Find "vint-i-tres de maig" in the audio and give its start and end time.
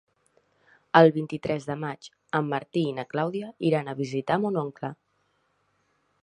1.17-2.09